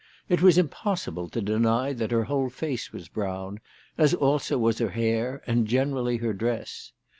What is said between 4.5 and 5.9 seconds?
was her hair, and